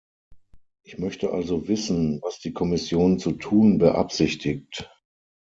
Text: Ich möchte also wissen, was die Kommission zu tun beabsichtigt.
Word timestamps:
Ich 0.83 0.97
möchte 0.97 1.29
also 1.31 1.67
wissen, 1.67 2.23
was 2.23 2.39
die 2.39 2.53
Kommission 2.53 3.19
zu 3.19 3.33
tun 3.33 3.77
beabsichtigt. 3.77 4.89